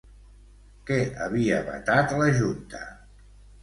[0.87, 0.97] Què
[1.27, 2.85] havia vetat la Junta?